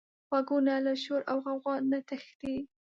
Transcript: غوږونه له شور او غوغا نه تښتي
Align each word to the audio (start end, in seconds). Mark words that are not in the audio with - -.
غوږونه 0.27 0.73
له 0.85 0.93
شور 1.03 1.21
او 1.31 1.37
غوغا 1.45 1.75
نه 1.91 1.99
تښتي 2.07 2.55